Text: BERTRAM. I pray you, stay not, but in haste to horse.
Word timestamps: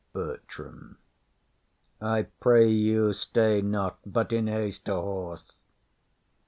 BERTRAM. 0.13 0.97
I 2.01 2.23
pray 2.39 2.67
you, 2.67 3.13
stay 3.13 3.61
not, 3.61 3.99
but 4.03 4.33
in 4.33 4.47
haste 4.47 4.85
to 4.85 4.95
horse. 4.95 5.51